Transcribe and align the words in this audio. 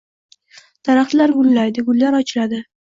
Daraxtlar 0.89 1.37
gullaydi, 1.37 1.87
gullar 1.93 2.23
ochiladi. 2.25 2.69